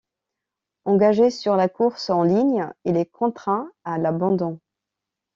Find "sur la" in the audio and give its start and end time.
1.29-1.69